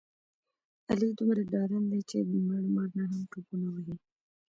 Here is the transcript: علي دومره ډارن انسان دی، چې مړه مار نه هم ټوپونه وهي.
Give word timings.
علي 0.89 1.09
دومره 1.19 1.41
ډارن 1.51 1.83
انسان 1.83 1.89
دی، 1.91 2.01
چې 2.09 2.17
مړه 2.47 2.69
مار 2.75 2.89
نه 2.97 3.03
هم 3.09 3.21
ټوپونه 3.31 3.67
وهي. 3.71 3.95